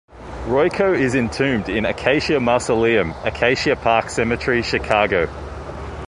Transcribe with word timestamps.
Royko 0.47 0.97
is 0.99 1.13
entombed 1.13 1.69
in 1.69 1.85
Acacia 1.85 2.39
Mausoleum, 2.39 3.11
Acacia 3.23 3.75
Park 3.75 4.09
Cemetery, 4.09 4.63
Chicago. 4.63 5.27